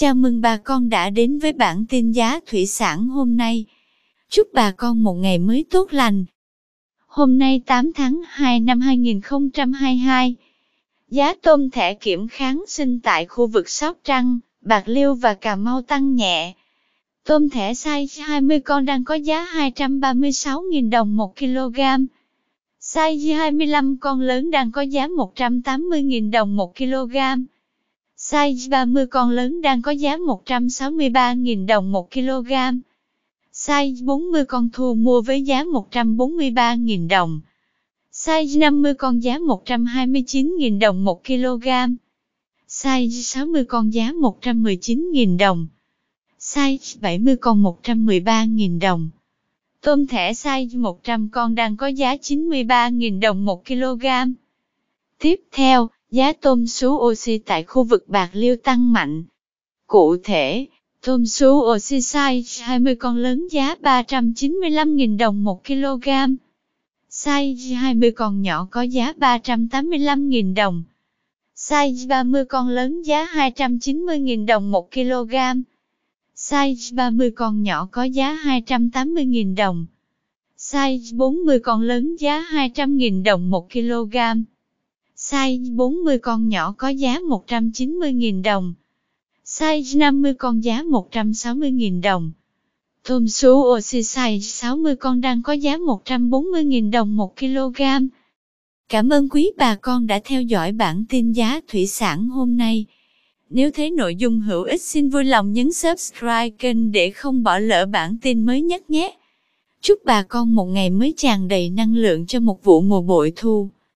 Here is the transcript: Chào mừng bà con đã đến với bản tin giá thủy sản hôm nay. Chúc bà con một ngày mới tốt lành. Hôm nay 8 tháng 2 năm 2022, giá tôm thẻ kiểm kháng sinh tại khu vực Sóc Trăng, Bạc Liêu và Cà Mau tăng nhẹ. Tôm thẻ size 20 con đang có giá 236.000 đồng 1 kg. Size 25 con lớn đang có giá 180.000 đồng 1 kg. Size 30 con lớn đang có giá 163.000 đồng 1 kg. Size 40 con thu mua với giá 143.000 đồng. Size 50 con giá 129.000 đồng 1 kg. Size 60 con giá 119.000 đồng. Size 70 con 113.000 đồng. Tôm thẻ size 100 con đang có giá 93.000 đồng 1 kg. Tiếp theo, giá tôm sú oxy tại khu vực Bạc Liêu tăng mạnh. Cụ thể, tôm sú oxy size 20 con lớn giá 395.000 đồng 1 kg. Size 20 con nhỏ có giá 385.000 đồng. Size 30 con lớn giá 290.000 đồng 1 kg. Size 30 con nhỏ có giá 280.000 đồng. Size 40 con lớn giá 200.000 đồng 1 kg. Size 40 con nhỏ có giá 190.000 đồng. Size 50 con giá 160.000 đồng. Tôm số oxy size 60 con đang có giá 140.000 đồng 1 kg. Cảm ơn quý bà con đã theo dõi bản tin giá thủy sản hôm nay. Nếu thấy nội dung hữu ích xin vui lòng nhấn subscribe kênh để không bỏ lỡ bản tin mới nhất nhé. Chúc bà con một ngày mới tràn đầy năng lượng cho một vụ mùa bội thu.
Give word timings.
Chào 0.00 0.14
mừng 0.14 0.40
bà 0.40 0.56
con 0.56 0.88
đã 0.88 1.10
đến 1.10 1.38
với 1.38 1.52
bản 1.52 1.84
tin 1.88 2.12
giá 2.12 2.40
thủy 2.46 2.66
sản 2.66 3.08
hôm 3.08 3.36
nay. 3.36 3.64
Chúc 4.30 4.48
bà 4.52 4.70
con 4.70 5.02
một 5.02 5.14
ngày 5.14 5.38
mới 5.38 5.64
tốt 5.70 5.92
lành. 5.92 6.24
Hôm 7.06 7.38
nay 7.38 7.62
8 7.66 7.92
tháng 7.92 8.20
2 8.26 8.60
năm 8.60 8.80
2022, 8.80 10.34
giá 11.08 11.34
tôm 11.42 11.70
thẻ 11.70 11.94
kiểm 11.94 12.28
kháng 12.28 12.64
sinh 12.68 13.00
tại 13.00 13.26
khu 13.26 13.46
vực 13.46 13.68
Sóc 13.68 13.98
Trăng, 14.04 14.38
Bạc 14.60 14.88
Liêu 14.88 15.14
và 15.14 15.34
Cà 15.34 15.56
Mau 15.56 15.82
tăng 15.82 16.14
nhẹ. 16.14 16.54
Tôm 17.24 17.50
thẻ 17.50 17.72
size 17.72 18.24
20 18.26 18.60
con 18.60 18.84
đang 18.84 19.04
có 19.04 19.14
giá 19.14 19.46
236.000 19.54 20.90
đồng 20.90 21.16
1 21.16 21.36
kg. 21.36 21.80
Size 22.80 23.36
25 23.36 23.96
con 24.00 24.20
lớn 24.20 24.50
đang 24.50 24.72
có 24.72 24.82
giá 24.82 25.08
180.000 25.08 26.30
đồng 26.30 26.56
1 26.56 26.76
kg. 26.76 27.16
Size 28.30 28.68
30 28.70 29.06
con 29.06 29.30
lớn 29.30 29.62
đang 29.62 29.82
có 29.82 29.90
giá 29.90 30.16
163.000 30.16 31.66
đồng 31.66 31.92
1 31.92 32.10
kg. 32.10 32.52
Size 33.52 34.04
40 34.04 34.44
con 34.44 34.68
thu 34.72 34.94
mua 34.94 35.20
với 35.20 35.42
giá 35.42 35.64
143.000 35.64 37.08
đồng. 37.08 37.40
Size 38.12 38.58
50 38.58 38.94
con 38.94 39.22
giá 39.22 39.38
129.000 39.38 40.78
đồng 40.78 41.04
1 41.04 41.24
kg. 41.24 41.68
Size 42.68 43.22
60 43.22 43.64
con 43.64 43.92
giá 43.92 44.12
119.000 44.12 45.38
đồng. 45.38 45.66
Size 46.38 46.98
70 47.00 47.36
con 47.36 47.62
113.000 47.62 48.80
đồng. 48.80 49.10
Tôm 49.80 50.06
thẻ 50.06 50.32
size 50.32 50.80
100 50.80 51.28
con 51.28 51.54
đang 51.54 51.76
có 51.76 51.86
giá 51.86 52.14
93.000 52.14 53.20
đồng 53.20 53.44
1 53.44 53.66
kg. 53.66 54.06
Tiếp 55.18 55.40
theo, 55.52 55.88
giá 56.10 56.32
tôm 56.32 56.66
sú 56.66 56.88
oxy 56.88 57.38
tại 57.38 57.64
khu 57.64 57.84
vực 57.84 58.08
Bạc 58.08 58.30
Liêu 58.32 58.56
tăng 58.56 58.92
mạnh. 58.92 59.24
Cụ 59.86 60.16
thể, 60.24 60.66
tôm 61.04 61.26
sú 61.26 61.48
oxy 61.48 61.98
size 61.98 62.64
20 62.64 62.94
con 62.94 63.16
lớn 63.16 63.48
giá 63.50 63.74
395.000 63.82 65.18
đồng 65.18 65.44
1 65.44 65.64
kg. 65.64 66.08
Size 67.10 67.74
20 67.74 68.10
con 68.10 68.42
nhỏ 68.42 68.68
có 68.70 68.82
giá 68.82 69.12
385.000 69.12 70.54
đồng. 70.54 70.82
Size 71.56 72.08
30 72.08 72.44
con 72.44 72.68
lớn 72.68 73.02
giá 73.02 73.26
290.000 73.26 74.46
đồng 74.46 74.70
1 74.70 74.90
kg. 74.92 75.34
Size 76.36 76.94
30 76.94 77.30
con 77.30 77.62
nhỏ 77.62 77.88
có 77.92 78.04
giá 78.04 78.38
280.000 78.44 79.56
đồng. 79.56 79.86
Size 80.58 81.16
40 81.16 81.58
con 81.60 81.80
lớn 81.82 82.16
giá 82.16 82.46
200.000 82.52 83.22
đồng 83.22 83.50
1 83.50 83.72
kg. 83.72 84.16
Size 85.30 85.76
40 85.76 86.18
con 86.18 86.48
nhỏ 86.48 86.74
có 86.78 86.88
giá 86.88 87.18
190.000 87.18 88.42
đồng. 88.42 88.74
Size 89.44 89.98
50 89.98 90.34
con 90.34 90.64
giá 90.64 90.82
160.000 90.82 92.02
đồng. 92.02 92.32
Tôm 93.08 93.28
số 93.28 93.76
oxy 93.76 94.00
size 94.00 94.40
60 94.40 94.96
con 94.96 95.20
đang 95.20 95.42
có 95.42 95.52
giá 95.52 95.76
140.000 95.76 96.90
đồng 96.90 97.16
1 97.16 97.36
kg. 97.36 97.82
Cảm 98.88 99.08
ơn 99.08 99.28
quý 99.28 99.50
bà 99.56 99.74
con 99.74 100.06
đã 100.06 100.20
theo 100.24 100.42
dõi 100.42 100.72
bản 100.72 101.04
tin 101.08 101.32
giá 101.32 101.60
thủy 101.68 101.86
sản 101.86 102.28
hôm 102.28 102.56
nay. 102.56 102.86
Nếu 103.50 103.70
thấy 103.70 103.90
nội 103.90 104.16
dung 104.16 104.40
hữu 104.40 104.62
ích 104.62 104.82
xin 104.82 105.08
vui 105.08 105.24
lòng 105.24 105.52
nhấn 105.52 105.72
subscribe 105.72 106.50
kênh 106.50 106.92
để 106.92 107.10
không 107.10 107.42
bỏ 107.42 107.58
lỡ 107.58 107.86
bản 107.86 108.16
tin 108.22 108.46
mới 108.46 108.62
nhất 108.62 108.90
nhé. 108.90 109.16
Chúc 109.80 109.98
bà 110.04 110.22
con 110.22 110.54
một 110.54 110.66
ngày 110.66 110.90
mới 110.90 111.14
tràn 111.16 111.48
đầy 111.48 111.70
năng 111.70 111.94
lượng 111.94 112.26
cho 112.26 112.40
một 112.40 112.64
vụ 112.64 112.80
mùa 112.80 113.00
bội 113.00 113.32
thu. 113.36 113.68